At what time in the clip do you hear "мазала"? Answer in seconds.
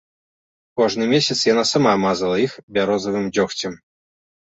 2.05-2.37